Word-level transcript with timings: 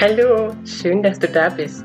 Hallo, 0.00 0.56
schön, 0.64 1.02
dass 1.02 1.18
du 1.18 1.28
da 1.28 1.50
bist. 1.50 1.84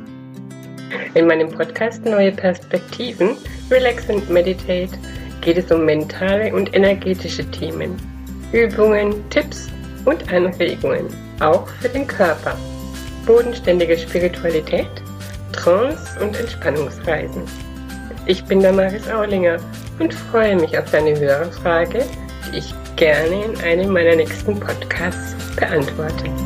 In 1.15 1.27
meinem 1.27 1.49
Podcast 1.49 2.05
Neue 2.05 2.31
Perspektiven, 2.31 3.35
Relax 3.69 4.09
and 4.09 4.29
Meditate 4.29 4.97
geht 5.41 5.57
es 5.57 5.69
um 5.69 5.83
mentale 5.83 6.55
und 6.55 6.73
energetische 6.73 7.43
Themen, 7.51 7.97
Übungen, 8.53 9.29
Tipps 9.31 9.67
und 10.05 10.31
Anregungen, 10.31 11.07
auch 11.41 11.67
für 11.81 11.89
den 11.89 12.07
Körper, 12.07 12.57
bodenständige 13.25 13.97
Spiritualität, 13.97 14.87
Trance 15.51 16.17
und 16.23 16.39
Entspannungsreisen. 16.39 17.43
Ich 18.27 18.41
bin 18.45 18.61
Damaris 18.61 19.09
Aulinger 19.09 19.57
und 19.99 20.13
freue 20.13 20.55
mich 20.55 20.79
auf 20.79 20.89
deine 20.89 21.19
Hörerfrage, 21.19 22.05
die 22.49 22.59
ich 22.59 22.73
gerne 22.95 23.43
in 23.43 23.59
einem 23.59 23.91
meiner 23.91 24.15
nächsten 24.15 24.57
Podcasts 24.57 25.35
beantworte. 25.57 26.44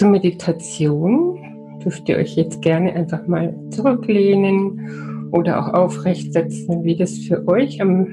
Zur 0.00 0.08
Meditation 0.08 1.38
dürft 1.84 2.08
ihr 2.08 2.16
euch 2.16 2.34
jetzt 2.34 2.62
gerne 2.62 2.94
einfach 2.94 3.26
mal 3.26 3.54
zurücklehnen 3.68 5.28
oder 5.30 5.60
auch 5.60 5.74
aufrecht 5.74 6.32
setzen, 6.32 6.84
wie 6.84 6.96
das 6.96 7.18
für 7.18 7.46
euch 7.46 7.82
am 7.82 8.06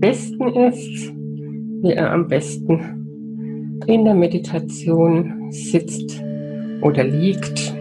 besten 0.00 0.48
ist, 0.54 1.12
wie 1.82 1.90
ihr 1.90 2.10
am 2.10 2.28
besten 2.28 3.82
in 3.86 4.06
der 4.06 4.14
Meditation 4.14 5.48
sitzt 5.50 6.18
oder 6.80 7.04
liegt. 7.04 7.74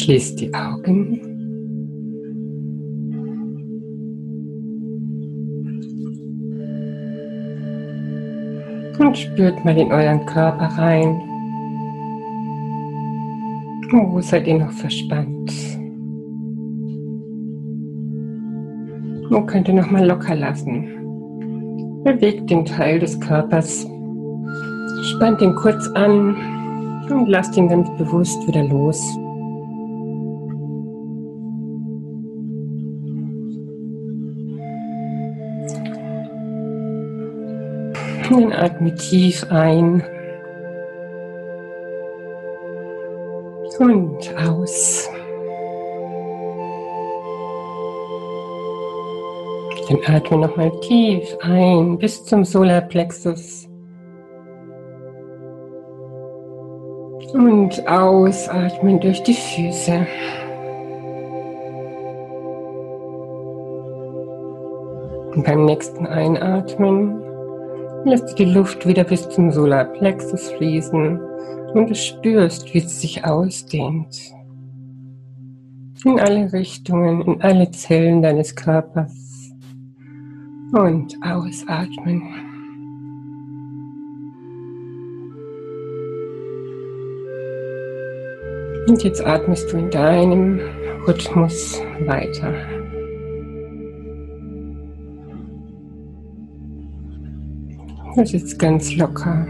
Schließt 0.00 0.40
die 0.40 0.54
Augen. 0.54 1.20
Und 8.98 9.18
spürt 9.18 9.62
mal 9.62 9.76
in 9.76 9.92
euren 9.92 10.24
Körper 10.24 10.68
rein. 10.78 11.20
Wo 13.92 14.22
seid 14.22 14.46
ihr 14.46 14.58
noch 14.58 14.72
verspannt? 14.72 15.52
Wo 19.28 19.42
könnt 19.42 19.68
ihr 19.68 19.74
noch 19.74 19.90
mal 19.90 20.06
locker 20.06 20.34
lassen? 20.34 20.88
Bewegt 22.04 22.48
den 22.48 22.64
Teil 22.64 23.00
des 23.00 23.20
Körpers. 23.20 23.86
Spannt 25.02 25.42
ihn 25.42 25.54
kurz 25.56 25.86
an 25.88 26.36
und 27.10 27.28
lasst 27.28 27.54
ihn 27.58 27.68
ganz 27.68 27.86
bewusst 27.98 28.46
wieder 28.48 28.64
los. 28.64 28.98
Und 38.30 38.52
atme 38.52 38.94
tief 38.94 39.44
ein. 39.50 40.04
Und 43.78 44.34
aus. 44.36 45.10
Dann 49.88 49.98
atme 50.14 50.38
nochmal 50.38 50.70
tief 50.82 51.36
ein 51.40 51.98
bis 51.98 52.24
zum 52.24 52.44
Solarplexus. 52.44 53.68
Und 57.32 57.88
ausatmen 57.88 59.00
durch 59.00 59.22
die 59.24 59.34
Füße. 59.34 60.06
Und 65.34 65.44
beim 65.44 65.64
nächsten 65.64 66.06
Einatmen 66.06 67.29
lässt 68.04 68.38
die 68.38 68.44
Luft 68.44 68.86
wieder 68.86 69.04
bis 69.04 69.28
zum 69.28 69.50
Solarplexus 69.50 70.50
fließen 70.52 71.20
und 71.74 71.90
du 71.90 71.94
spürst, 71.94 72.72
wie 72.72 72.78
es 72.78 73.00
sich 73.00 73.24
ausdehnt. 73.24 74.34
In 76.04 76.18
alle 76.18 76.52
Richtungen, 76.52 77.22
in 77.22 77.42
alle 77.42 77.70
Zellen 77.70 78.22
deines 78.22 78.54
Körpers. 78.56 79.52
Und 80.72 81.16
ausatmen. 81.22 82.22
Und 88.88 89.02
jetzt 89.02 89.24
atmest 89.24 89.72
du 89.72 89.76
in 89.76 89.90
deinem 89.90 90.60
Rhythmus 91.06 91.80
weiter. 92.06 92.79
Du 98.16 98.26
sitzt 98.26 98.58
ganz 98.58 98.96
locker. 98.96 99.46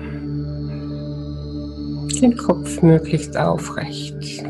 Den 2.21 2.37
Kopf 2.37 2.83
möglichst 2.83 3.37
aufrecht. 3.37 4.45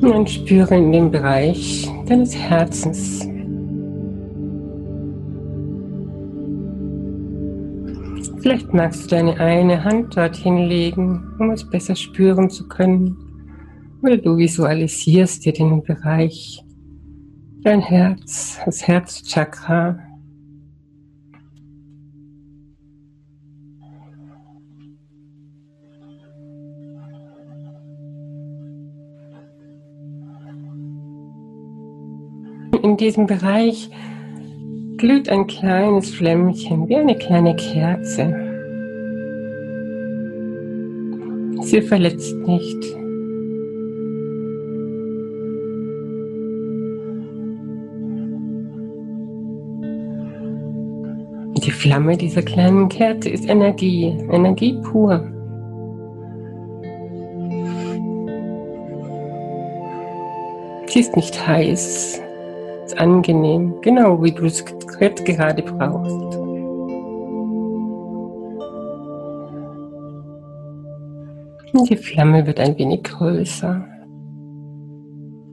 Und 0.00 0.28
spüre 0.28 0.76
in 0.76 0.90
den 0.90 1.10
Bereich 1.10 1.88
deines 2.08 2.34
Herzens. 2.34 3.28
Vielleicht 8.40 8.72
magst 8.72 9.04
du 9.04 9.08
deine 9.16 9.38
eine 9.38 9.84
Hand 9.84 10.16
dorthin 10.16 10.56
legen, 10.66 11.22
um 11.38 11.50
es 11.50 11.68
besser 11.68 11.94
spüren 11.94 12.50
zu 12.50 12.66
können. 12.66 13.16
Oder 14.02 14.16
du 14.16 14.36
visualisierst 14.36 15.44
dir 15.44 15.52
den 15.52 15.82
Bereich 15.82 16.64
dein 17.62 17.80
Herz, 17.80 18.58
das 18.64 18.86
Herzchakra. 18.86 19.98
In 32.82 32.96
diesem 32.96 33.26
Bereich 33.26 33.90
glüht 34.96 35.28
ein 35.28 35.46
kleines 35.46 36.10
Flämmchen 36.10 36.88
wie 36.88 36.96
eine 36.96 37.16
kleine 37.16 37.54
Kerze. 37.54 38.34
Sie 41.62 41.80
verletzt 41.80 42.34
nicht. 42.38 43.01
Die 51.64 51.70
Flamme 51.70 52.16
dieser 52.16 52.42
kleinen 52.42 52.88
Kerze 52.88 53.28
ist 53.28 53.48
Energie, 53.48 54.18
Energie 54.30 54.80
pur. 54.82 55.20
Sie 60.88 61.00
ist 61.00 61.14
nicht 61.14 61.46
heiß, 61.46 62.20
ist 62.84 62.98
angenehm, 62.98 63.76
genau 63.80 64.20
wie 64.24 64.32
du 64.32 64.46
es 64.46 64.64
gerade 64.64 65.62
brauchst. 65.62 66.36
Und 71.72 71.88
die 71.88 71.96
Flamme 71.96 72.44
wird 72.44 72.58
ein 72.58 72.76
wenig 72.76 73.04
größer, 73.04 73.84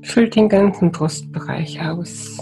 füllt 0.01 0.35
den 0.35 0.49
ganzen 0.49 0.91
Brustbereich 0.91 1.79
aus. 1.81 2.39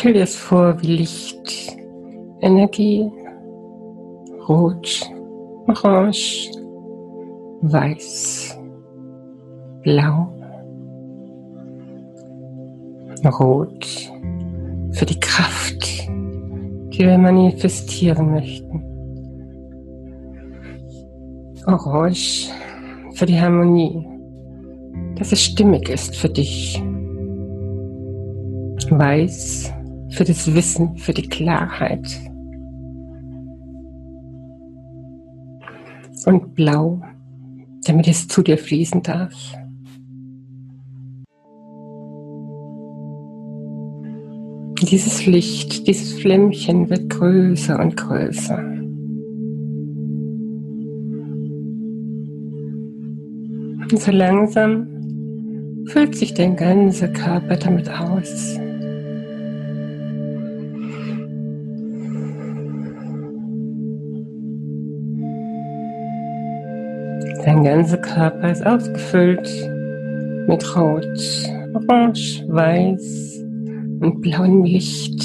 Stell 0.00 0.14
dir 0.14 0.22
es 0.22 0.34
vor 0.34 0.80
wie 0.80 0.96
Licht, 0.96 1.76
Energie, 2.40 3.12
Rot, 4.48 5.10
Orange, 5.66 6.52
Weiß, 7.60 8.58
Blau, 9.82 10.32
Rot 13.26 14.10
für 14.92 15.04
die 15.04 15.20
Kraft, 15.20 16.08
die 16.08 17.00
wir 17.00 17.18
manifestieren 17.18 18.30
möchten. 18.30 18.82
Orange 21.66 22.48
für 23.16 23.26
die 23.26 23.38
Harmonie, 23.38 24.02
dass 25.16 25.30
es 25.32 25.42
stimmig 25.42 25.90
ist 25.90 26.16
für 26.16 26.30
dich. 26.30 26.82
Weiß 28.88 29.74
für 30.10 30.24
das 30.24 30.54
Wissen, 30.54 30.96
für 30.96 31.12
die 31.12 31.28
Klarheit. 31.28 32.06
Und 36.26 36.54
blau 36.54 37.00
damit 37.84 38.08
es 38.08 38.28
zu 38.28 38.42
dir 38.42 38.58
fließen 38.58 39.02
darf. 39.02 39.34
Dieses 44.82 45.26
Licht, 45.26 45.86
dieses 45.86 46.14
Flämmchen 46.14 46.88
wird 46.88 47.10
größer 47.10 47.78
und 47.78 47.96
größer. 47.96 48.58
Und 53.90 54.00
so 54.00 54.10
langsam 54.10 54.86
füllt 55.86 56.14
sich 56.14 56.34
dein 56.34 56.56
ganzer 56.56 57.08
Körper 57.08 57.56
damit 57.56 57.88
aus. 57.90 58.58
Dein 67.44 67.64
ganzer 67.64 67.98
Körper 67.98 68.50
ist 68.50 68.64
ausgefüllt 68.66 69.48
mit 70.46 70.76
Rot, 70.76 71.06
Orange, 71.74 72.44
Weiß 72.48 73.44
und 74.00 74.20
blauem 74.20 74.64
Licht 74.64 75.22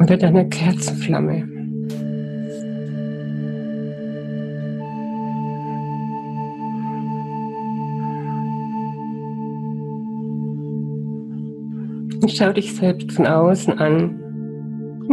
oder 0.00 0.16
deiner 0.16 0.44
Kerzenflamme. 0.44 1.48
Und 12.22 12.30
schau 12.30 12.52
dich 12.52 12.74
selbst 12.74 13.12
von 13.12 13.26
außen 13.26 13.78
an, 13.78 14.20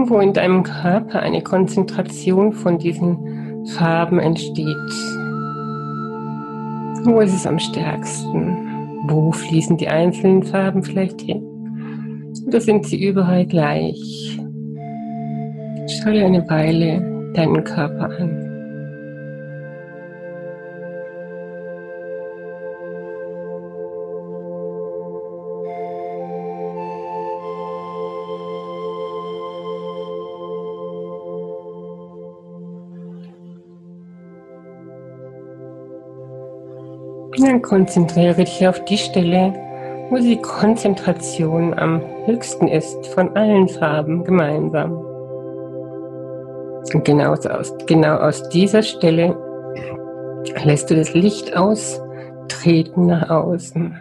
wo 0.07 0.19
in 0.19 0.33
deinem 0.33 0.63
Körper 0.63 1.19
eine 1.19 1.41
Konzentration 1.41 2.53
von 2.53 2.77
diesen 2.77 3.34
Farben 3.73 4.19
entsteht. 4.19 4.75
Wo 7.03 7.19
ist 7.21 7.33
es 7.33 7.47
am 7.47 7.59
stärksten? 7.59 8.57
Wo 9.07 9.31
fließen 9.31 9.77
die 9.77 9.87
einzelnen 9.87 10.43
Farben 10.43 10.83
vielleicht 10.83 11.21
hin? 11.21 11.43
Oder 12.47 12.61
sind 12.61 12.85
sie 12.85 13.07
überall 13.07 13.45
gleich? 13.45 14.39
Schau 15.87 16.11
dir 16.11 16.25
eine 16.25 16.47
Weile 16.49 17.31
deinen 17.33 17.63
Körper 17.63 18.09
an. 18.19 18.44
Dann 37.55 37.61
konzentriere 37.61 38.43
dich 38.43 38.67
auf 38.67 38.83
die 38.83 38.97
Stelle, 38.97 39.53
wo 40.09 40.17
die 40.17 40.41
Konzentration 40.41 41.73
am 41.73 42.01
höchsten 42.25 42.67
ist 42.67 43.07
von 43.07 43.33
allen 43.37 43.69
Farben 43.69 44.25
gemeinsam. 44.25 44.91
Und 46.93 47.05
genau 47.05 47.31
aus, 47.31 47.73
genau 47.87 48.17
aus 48.17 48.49
dieser 48.49 48.83
Stelle 48.83 49.37
lässt 50.65 50.89
du 50.89 50.97
das 50.97 51.13
Licht 51.13 51.55
austreten 51.55 53.05
nach 53.05 53.29
außen. 53.29 53.95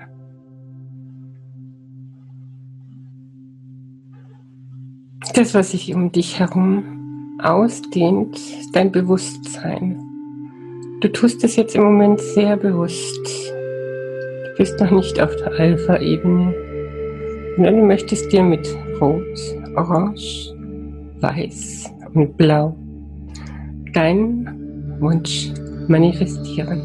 Das, 5.32 5.54
was 5.54 5.70
sich 5.70 5.94
um 5.94 6.10
dich 6.10 6.40
herum 6.40 7.38
ausdehnt, 7.40 8.34
ist 8.34 8.74
dein 8.74 8.90
Bewusstsein. 8.90 10.03
Du 11.04 11.12
tust 11.12 11.44
es 11.44 11.56
jetzt 11.56 11.76
im 11.76 11.82
Moment 11.82 12.18
sehr 12.18 12.56
bewusst. 12.56 13.20
Du 13.26 14.56
bist 14.56 14.80
noch 14.80 14.90
nicht 14.90 15.20
auf 15.20 15.36
der 15.36 15.52
Alpha-Ebene, 15.52 16.54
sondern 17.56 17.76
du 17.76 17.82
möchtest 17.82 18.32
dir 18.32 18.42
mit 18.42 18.66
Rot, 19.02 19.20
Orange, 19.76 20.54
Weiß 21.20 21.92
und 22.14 22.34
Blau 22.38 22.74
deinen 23.92 24.96
Wunsch 24.98 25.52
manifestieren. 25.88 26.80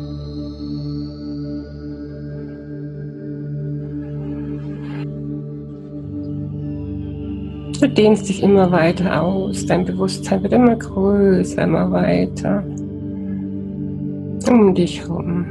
Du 7.80 7.88
dehnst 7.88 8.28
dich 8.28 8.44
immer 8.44 8.70
weiter 8.70 9.22
aus, 9.24 9.66
dein 9.66 9.86
Bewusstsein 9.86 10.44
wird 10.44 10.52
immer 10.52 10.76
größer, 10.76 11.64
immer 11.64 11.90
weiter 11.90 12.66
um 14.50 14.74
dich 14.74 15.02
herum. 15.02 15.46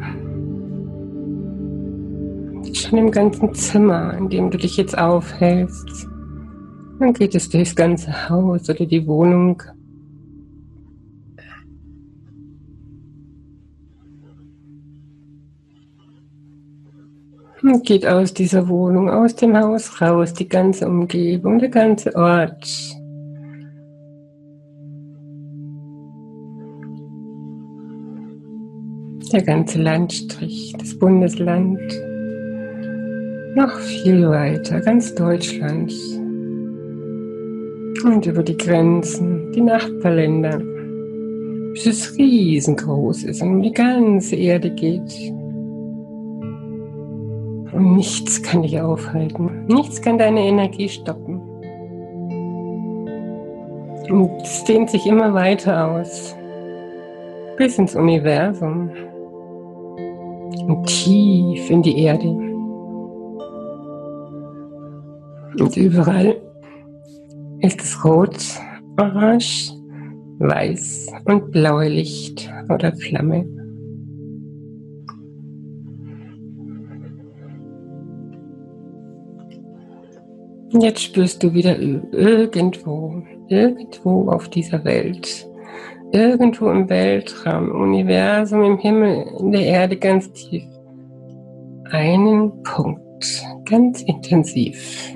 Schon 2.74 2.98
im 2.98 3.10
ganzen 3.10 3.54
Zimmer, 3.54 4.16
in 4.16 4.28
dem 4.28 4.50
du 4.50 4.58
dich 4.58 4.76
jetzt 4.76 4.96
aufhältst. 4.96 6.06
Dann 6.98 7.12
geht 7.12 7.34
es 7.34 7.48
durchs 7.48 7.74
ganze 7.74 8.28
Haus 8.28 8.68
oder 8.68 8.86
die 8.86 9.06
Wohnung. 9.06 9.62
Und 17.62 17.84
geht 17.84 18.06
aus 18.06 18.32
dieser 18.32 18.68
Wohnung, 18.68 19.10
aus 19.10 19.34
dem 19.34 19.56
Haus 19.56 20.00
raus, 20.00 20.32
die 20.32 20.48
ganze 20.48 20.88
Umgebung, 20.88 21.58
der 21.58 21.68
ganze 21.68 22.14
Ort. 22.14 22.97
Der 29.32 29.42
ganze 29.42 29.80
Landstrich, 29.80 30.74
das 30.78 30.98
Bundesland, 30.98 31.80
noch 33.54 33.78
viel 33.80 34.28
weiter, 34.28 34.80
ganz 34.80 35.14
Deutschland 35.14 35.92
und 38.04 38.24
über 38.26 38.42
die 38.42 38.56
Grenzen, 38.56 39.52
die 39.52 39.60
Nachbarländer, 39.60 40.58
bis 41.72 41.86
es 41.86 42.16
riesengroß 42.16 43.24
ist 43.24 43.42
und 43.42 43.56
um 43.56 43.62
die 43.62 43.72
ganze 43.72 44.36
Erde 44.36 44.70
geht. 44.70 45.12
Und 47.72 47.96
nichts 47.96 48.42
kann 48.42 48.62
dich 48.62 48.80
aufhalten, 48.80 49.66
nichts 49.66 50.00
kann 50.00 50.18
deine 50.18 50.40
Energie 50.40 50.88
stoppen. 50.88 51.40
Und 54.10 54.30
es 54.42 54.64
dehnt 54.64 54.90
sich 54.90 55.06
immer 55.06 55.34
weiter 55.34 55.90
aus, 55.90 56.34
bis 57.56 57.78
ins 57.78 57.94
Universum 57.94 58.90
und 60.68 60.84
tief 60.86 61.70
in 61.70 61.82
die 61.82 61.98
Erde. 62.02 62.28
Und 65.58 65.76
überall 65.76 66.36
ist 67.60 67.80
es 67.80 68.04
rot, 68.04 68.36
orange, 68.98 69.72
weiß 70.38 71.10
und 71.24 71.50
blaue 71.50 71.88
Licht 71.88 72.52
oder 72.72 72.94
Flamme. 72.94 73.46
Jetzt 80.80 81.02
spürst 81.02 81.42
du 81.42 81.54
wieder 81.54 81.78
irgendwo, 81.78 83.22
irgendwo 83.48 84.30
auf 84.30 84.50
dieser 84.50 84.84
Welt 84.84 85.48
irgendwo 86.12 86.70
im 86.70 86.88
Weltraum, 86.88 87.70
im 87.70 87.80
Universum, 87.80 88.62
im 88.62 88.78
Himmel, 88.78 89.26
in 89.38 89.52
der 89.52 89.62
Erde 89.62 89.96
ganz 89.96 90.30
tief. 90.32 90.64
Einen 91.90 92.62
Punkt, 92.62 93.44
ganz 93.64 94.02
intensiv. 94.02 95.12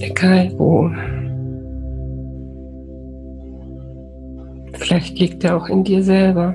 Egal 0.00 0.52
wo. 0.56 0.90
Vielleicht 4.74 5.18
liegt 5.18 5.44
er 5.44 5.56
auch 5.56 5.68
in 5.68 5.82
dir 5.82 6.02
selber. 6.02 6.54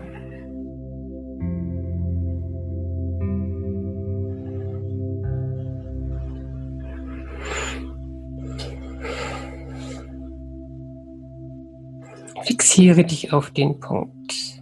Fixiere 12.54 13.04
dich 13.04 13.34
auf 13.34 13.50
den 13.50 13.80
Punkt. 13.80 14.62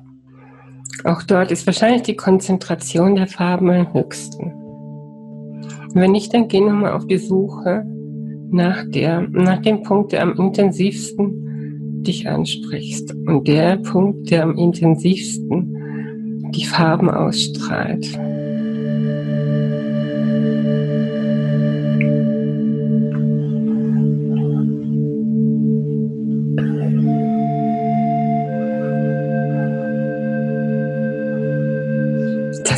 Auch 1.03 1.24
dort 1.24 1.51
ist 1.51 1.65
wahrscheinlich 1.65 2.03
die 2.03 2.15
Konzentration 2.15 3.15
der 3.15 3.27
Farben 3.27 3.69
am 3.69 3.93
höchsten. 3.93 4.53
wenn 5.93 6.13
nicht, 6.13 6.33
dann 6.33 6.48
geh 6.48 6.62
nochmal 6.62 6.93
auf 6.93 7.05
die 7.05 7.17
Suche 7.17 7.86
nach, 8.50 8.86
der, 8.88 9.27
nach 9.27 9.62
dem 9.62 9.83
Punkt, 9.83 10.13
der 10.13 10.24
am 10.24 10.38
intensivsten 10.38 12.01
dich 12.03 12.29
ansprichst. 12.29 13.13
Und 13.13 13.50
der 13.50 13.75
Punkt, 13.75 14.31
der 14.31 14.43
am 14.43 14.57
intensivsten 14.57 16.50
die 16.51 16.63
Farben 16.63 17.10
ausstrahlt. 17.10 18.17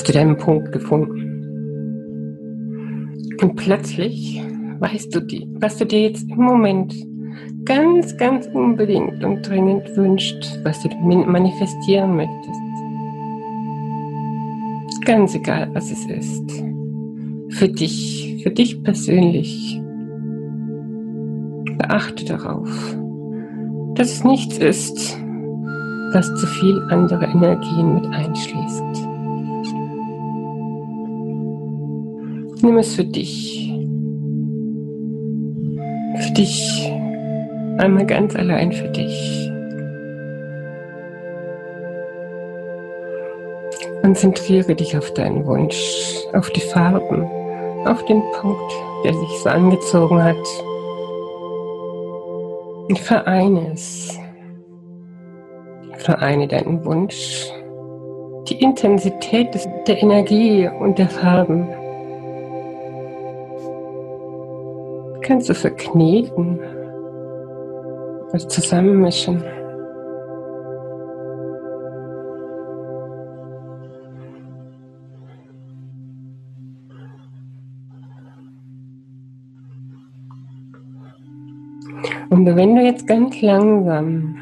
Hast 0.03 0.09
du 0.09 0.19
deinen 0.19 0.35
Punkt 0.35 0.73
gefunden. 0.73 1.29
Und 3.41 3.55
plötzlich 3.55 4.43
weißt 4.79 5.15
du, 5.15 5.21
die, 5.21 5.47
was 5.53 5.77
du 5.77 5.85
dir 5.85 6.09
jetzt 6.09 6.29
im 6.29 6.43
Moment 6.43 6.93
ganz, 7.63 8.17
ganz 8.17 8.45
unbedingt 8.47 9.23
und 9.23 9.47
dringend 9.47 9.95
wünscht, 9.95 10.59
was 10.65 10.83
du 10.83 10.89
manifestieren 10.99 12.17
möchtest. 12.17 12.59
Ganz 15.05 15.35
egal, 15.35 15.69
was 15.73 15.89
es 15.89 16.05
ist. 16.05 16.51
Für 17.57 17.69
dich, 17.69 18.41
für 18.43 18.51
dich 18.51 18.83
persönlich. 18.83 19.79
Beachte 21.77 22.25
darauf, 22.25 22.97
dass 23.95 24.11
es 24.11 24.25
nichts 24.25 24.57
ist, 24.57 25.17
was 26.11 26.27
zu 26.35 26.45
viel 26.45 26.77
andere 26.89 27.23
Energien 27.23 27.93
mit 27.93 28.05
einschließt. 28.07 29.02
Nimm 32.63 32.77
es 32.77 32.95
für 32.95 33.03
dich. 33.03 33.69
Für 36.15 36.31
dich. 36.31 36.89
Einmal 37.77 38.05
ganz 38.05 38.37
allein 38.37 38.71
für 38.71 38.87
dich. 38.87 39.51
Konzentriere 44.01 44.75
dich 44.75 44.97
auf 44.97 45.13
deinen 45.13 45.45
Wunsch, 45.45 45.75
auf 46.31 46.49
die 46.51 46.61
Farben, 46.61 47.25
auf 47.85 48.05
den 48.05 48.23
Punkt, 48.31 48.73
der 49.03 49.13
sich 49.13 49.39
so 49.43 49.49
angezogen 49.49 50.23
hat. 50.23 50.37
Und 52.87 52.97
vereine 52.97 53.73
es. 53.73 54.17
Vereine 55.97 56.47
deinen 56.47 56.85
Wunsch, 56.85 57.51
die 58.47 58.61
Intensität 58.61 59.49
der 59.85 60.01
Energie 60.01 60.69
und 60.79 60.97
der 60.97 61.09
Farben 61.09 61.67
kannst 65.23 65.49
du 65.49 65.55
verkneten 65.55 66.59
und 68.31 68.51
zusammenmischen. 68.51 69.43
Und 82.29 82.47
wenn 82.55 82.75
du 82.75 82.81
jetzt 82.81 83.07
ganz 83.07 83.41
langsam 83.41 84.35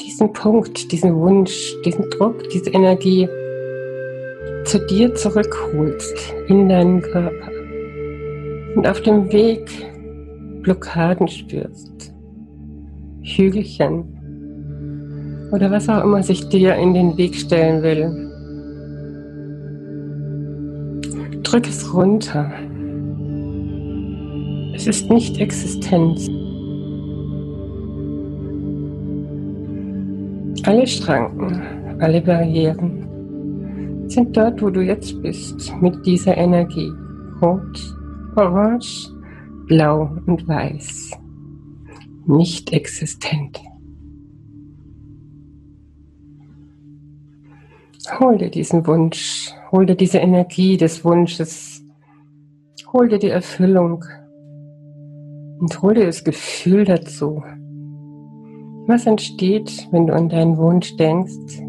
diesen 0.00 0.32
Punkt, 0.32 0.90
diesen 0.90 1.14
Wunsch, 1.14 1.74
diesen 1.84 2.08
Druck, 2.10 2.48
diese 2.48 2.70
Energie 2.70 3.28
zu 4.64 4.78
dir 4.86 5.14
zurückholst 5.14 6.34
in 6.48 6.68
deinen 6.68 7.02
Körper 7.02 7.50
und 8.76 8.86
auf 8.86 9.00
dem 9.02 9.30
Weg 9.30 9.91
Blockaden 10.62 11.26
spürst, 11.28 12.14
Hügelchen 13.22 14.04
oder 15.52 15.70
was 15.70 15.88
auch 15.88 16.04
immer 16.04 16.22
sich 16.22 16.48
dir 16.48 16.76
in 16.76 16.94
den 16.94 17.16
Weg 17.16 17.34
stellen 17.34 17.82
will. 17.82 18.30
Drück 21.42 21.66
es 21.68 21.92
runter. 21.92 22.50
Es 24.74 24.86
ist 24.86 25.10
nicht 25.10 25.38
Existenz. 25.38 26.28
Alle 30.64 30.86
Schranken, 30.86 31.60
alle 31.98 32.20
Barrieren 32.22 33.02
sind 34.08 34.36
dort, 34.36 34.62
wo 34.62 34.70
du 34.70 34.80
jetzt 34.80 35.20
bist, 35.22 35.74
mit 35.80 36.06
dieser 36.06 36.36
Energie. 36.36 36.92
Rot, 37.40 37.96
orange, 38.36 39.10
blau 39.72 40.10
und 40.26 40.46
weiß. 40.46 41.18
Nicht 42.26 42.74
existent. 42.74 43.58
Hol 48.20 48.36
dir 48.36 48.50
diesen 48.50 48.86
Wunsch, 48.86 49.50
hol 49.70 49.86
dir 49.86 49.94
diese 49.94 50.18
Energie 50.18 50.76
des 50.76 51.02
Wunsches, 51.06 51.82
hol 52.92 53.08
dir 53.08 53.18
die 53.18 53.30
Erfüllung 53.30 54.04
und 55.58 55.80
hol 55.80 55.94
dir 55.94 56.04
das 56.04 56.22
Gefühl 56.22 56.84
dazu. 56.84 57.42
Was 58.86 59.06
entsteht, 59.06 59.88
wenn 59.90 60.06
du 60.06 60.12
an 60.12 60.28
deinen 60.28 60.58
Wunsch 60.58 60.94
denkst? 60.96 61.62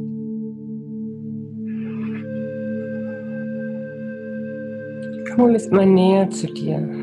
Hol 5.38 5.55
es 5.55 5.72
mal 5.72 5.86
näher 5.86 6.29
zu 6.29 6.48
dir. 6.48 7.02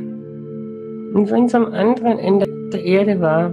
Und 1.15 1.31
wenn 1.31 1.47
es 1.47 1.55
am 1.55 1.67
anderen 1.73 2.19
Ende 2.19 2.47
der 2.73 2.85
Erde 2.85 3.21
war, 3.21 3.51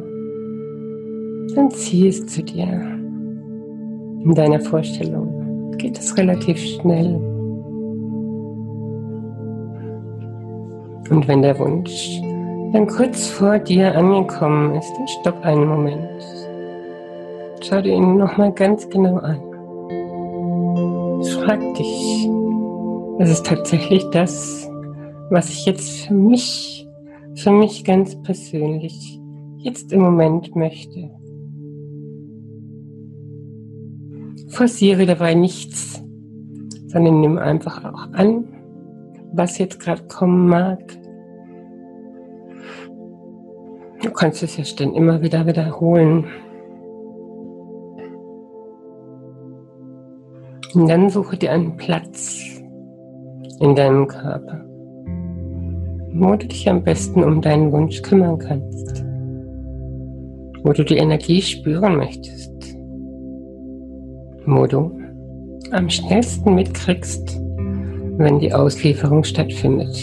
dann 1.55 1.71
zieh 1.71 2.07
es 2.07 2.25
zu 2.27 2.43
dir. 2.43 2.67
In 4.23 4.33
deiner 4.35 4.59
Vorstellung 4.59 5.71
geht 5.77 5.97
es 5.97 6.15
relativ 6.17 6.59
schnell. 6.59 7.15
Und 11.09 11.27
wenn 11.27 11.41
der 11.41 11.57
Wunsch 11.57 12.21
dann 12.73 12.85
kurz 12.85 13.27
vor 13.29 13.57
dir 13.59 13.95
angekommen 13.95 14.75
ist, 14.75 14.93
dann 14.97 15.07
stopp 15.07 15.41
einen 15.43 15.67
Moment. 15.67 16.23
Schau 17.61 17.81
dir 17.81 17.95
ihn 17.95 18.17
nochmal 18.17 18.51
ganz 18.51 18.87
genau 18.89 19.15
an. 19.17 19.39
Frag 21.41 21.59
dich, 21.75 22.29
ist 23.19 23.31
es 23.31 23.41
tatsächlich 23.41 24.05
das, 24.11 24.69
was 25.29 25.49
ich 25.49 25.65
jetzt 25.65 26.01
für 26.01 26.13
mich 26.13 26.76
für 27.37 27.51
mich 27.51 27.83
ganz 27.83 28.19
persönlich 28.23 29.19
jetzt 29.57 29.93
im 29.93 30.01
Moment 30.01 30.55
möchte. 30.55 31.11
Forciere 34.49 35.05
dabei 35.05 35.35
nichts, 35.35 36.03
sondern 36.87 37.21
nimm 37.21 37.37
einfach 37.37 37.85
auch 37.85 38.11
an, 38.13 38.45
was 39.33 39.59
jetzt 39.59 39.79
gerade 39.79 40.01
kommen 40.07 40.47
mag. 40.47 40.79
Du 44.01 44.11
kannst 44.11 44.41
es 44.41 44.57
ja 44.57 44.63
dann 44.77 44.95
immer 44.95 45.21
wieder 45.21 45.45
wiederholen. 45.45 46.25
Und 50.73 50.87
dann 50.87 51.09
suche 51.09 51.37
dir 51.37 51.51
einen 51.51 51.77
Platz 51.77 52.41
in 53.59 53.75
deinem 53.75 54.07
Körper 54.07 54.66
wo 56.19 56.35
du 56.35 56.47
dich 56.47 56.67
am 56.67 56.83
besten 56.83 57.23
um 57.23 57.41
deinen 57.41 57.71
Wunsch 57.71 58.01
kümmern 58.01 58.39
kannst, 58.39 59.03
wo 60.63 60.73
du 60.73 60.83
die 60.83 60.97
Energie 60.97 61.41
spüren 61.41 61.97
möchtest, 61.97 62.51
wo 64.45 64.65
du 64.65 64.99
am 65.71 65.89
schnellsten 65.89 66.55
mitkriegst, 66.55 67.39
wenn 68.17 68.39
die 68.39 68.53
Auslieferung 68.53 69.23
stattfindet. 69.23 69.95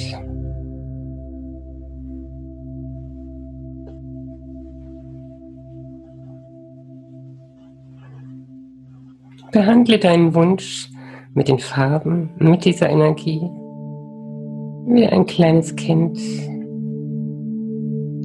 Behandle 9.50 9.98
deinen 9.98 10.34
Wunsch 10.34 10.90
mit 11.34 11.48
den 11.48 11.58
Farben, 11.58 12.30
mit 12.38 12.64
dieser 12.64 12.88
Energie 12.90 13.48
wie 14.86 15.06
ein 15.06 15.26
kleines 15.26 15.74
Kind. 15.76 16.18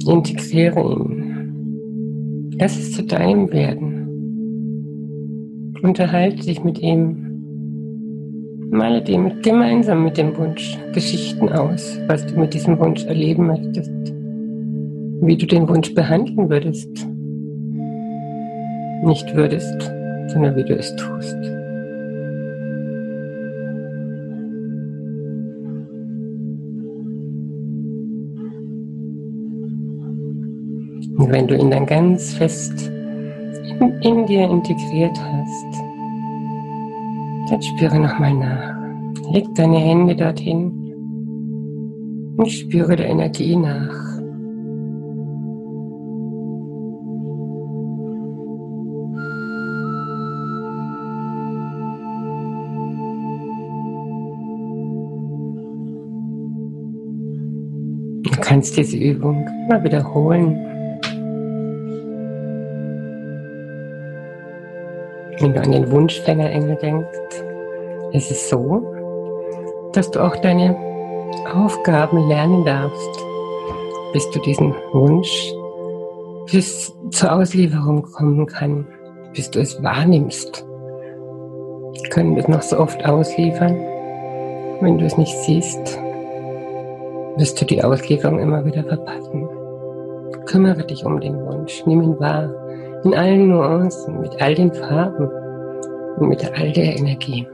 Integriere 0.06 0.80
ihn. 0.80 2.50
Lass 2.58 2.78
es 2.78 2.92
zu 2.92 3.02
deinem 3.04 3.50
werden. 3.52 3.96
Unterhalte 5.82 6.44
dich 6.44 6.62
mit 6.62 6.80
ihm. 6.80 7.26
Male 8.70 9.02
dir 9.02 9.18
gemeinsam 9.42 10.04
mit 10.04 10.16
dem 10.16 10.36
Wunsch 10.36 10.78
Geschichten 10.92 11.48
aus, 11.48 11.98
was 12.06 12.24
du 12.26 12.38
mit 12.38 12.54
diesem 12.54 12.78
Wunsch 12.78 13.04
erleben 13.04 13.46
möchtest. 13.46 13.90
Wie 15.22 15.36
du 15.36 15.46
den 15.46 15.68
Wunsch 15.68 15.92
behandeln 15.94 16.48
würdest. 16.48 17.06
Nicht 19.04 19.34
würdest, 19.34 19.90
sondern 20.28 20.54
wie 20.56 20.64
du 20.64 20.74
es 20.76 20.94
tust. 20.96 21.59
Und 31.20 31.30
wenn 31.32 31.46
du 31.46 31.54
ihn 31.54 31.70
dann 31.70 31.84
ganz 31.84 32.32
fest 32.32 32.90
in, 33.78 33.92
in 34.00 34.24
dir 34.24 34.48
integriert 34.48 35.20
hast, 35.20 35.82
dann 37.50 37.60
spüre 37.60 38.00
nochmal 38.00 38.32
nach. 38.32 38.74
Leg 39.30 39.44
deine 39.54 39.76
Hände 39.76 40.16
dorthin 40.16 40.72
und 42.38 42.50
spüre 42.50 42.96
der 42.96 43.10
Energie 43.10 43.54
nach. 43.54 44.18
Du 58.22 58.40
kannst 58.40 58.78
diese 58.78 58.96
Übung 58.96 59.46
immer 59.68 59.84
wiederholen. 59.84 60.69
Wenn 65.40 65.54
du 65.54 65.62
an 65.62 65.72
den 65.72 65.90
Wunschfängerengel 65.90 66.76
denkst, 66.76 67.42
ist 68.12 68.30
es 68.30 68.50
so, 68.50 68.82
dass 69.94 70.10
du 70.10 70.20
auch 70.20 70.36
deine 70.36 70.76
Aufgaben 71.54 72.28
lernen 72.28 72.62
darfst, 72.66 73.24
bis 74.12 74.28
du 74.32 74.40
diesen 74.40 74.74
Wunsch 74.92 75.54
bis 76.52 76.94
zur 77.10 77.32
Auslieferung 77.32 78.02
kommen 78.02 78.44
kann, 78.44 78.86
bis 79.32 79.50
du 79.50 79.60
es 79.60 79.82
wahrnimmst. 79.82 80.62
Wir 81.94 82.10
können 82.10 82.36
es 82.36 82.46
noch 82.46 82.62
so 82.62 82.78
oft 82.78 83.02
ausliefern. 83.06 83.76
Wenn 84.82 84.98
du 84.98 85.06
es 85.06 85.16
nicht 85.16 85.34
siehst, 85.38 85.98
wirst 87.36 87.58
du 87.58 87.64
die 87.64 87.82
Auslieferung 87.82 88.40
immer 88.40 88.62
wieder 88.66 88.84
verpassen. 88.84 89.48
Kümmere 90.44 90.84
dich 90.84 91.06
um 91.06 91.18
den 91.18 91.34
Wunsch, 91.46 91.82
nimm 91.86 92.02
ihn 92.02 92.20
wahr, 92.20 92.52
in 93.04 93.14
allen 93.14 93.48
Nuancen, 93.48 94.20
mit 94.20 94.40
all 94.40 94.54
den 94.54 94.72
Farben 94.72 95.28
und 96.16 96.28
mit 96.28 96.44
all 96.52 96.72
der 96.72 96.96
Energie. 96.98 97.46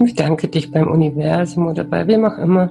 Ich 0.00 0.14
danke 0.14 0.48
dich 0.48 0.70
beim 0.70 0.88
Universum 0.88 1.66
oder 1.66 1.84
bei 1.84 2.06
wem 2.06 2.24
auch 2.24 2.38
immer, 2.38 2.70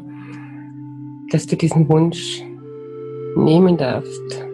dass 1.31 1.45
du 1.45 1.57
diesen 1.57 1.89
Wunsch 1.89 2.41
nehmen 3.35 3.77
darfst, 3.77 4.45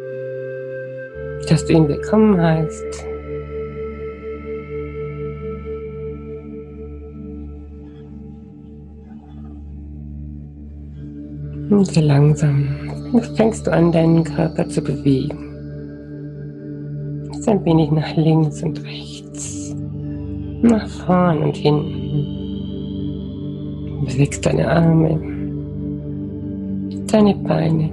dass 1.47 1.65
du 1.65 1.73
ihn 1.73 1.87
willkommen 1.87 2.41
heißt. 2.41 3.12
Und 11.73 11.91
so 11.91 12.01
langsam 12.01 12.67
fängst 13.35 13.65
du 13.65 13.73
an, 13.73 13.91
deinen 13.91 14.23
Körper 14.23 14.69
zu 14.69 14.79
bewegen. 14.79 15.39
ein 17.47 17.65
wenig 17.65 17.89
nach 17.89 18.15
links 18.15 18.61
und 18.61 18.79
rechts, 18.85 19.75
nach 20.61 20.87
vorn 20.87 21.41
und 21.41 21.57
hinten. 21.57 22.27
Bewegst 24.05 24.45
deine 24.45 24.69
Arme, 24.69 25.19
deine 27.07 27.33
Beine, 27.37 27.89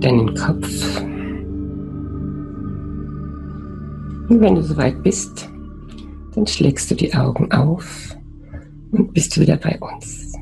deinen 0.00 0.34
Kopf. 0.34 1.02
Und 4.30 4.40
wenn 4.40 4.54
du 4.54 4.62
soweit 4.62 5.02
bist, 5.02 5.50
dann 6.34 6.46
schlägst 6.46 6.90
du 6.90 6.94
die 6.94 7.12
Augen 7.12 7.52
auf 7.52 8.16
und 8.92 9.12
bist 9.12 9.38
wieder 9.38 9.58
bei 9.58 9.78
uns. 9.78 10.33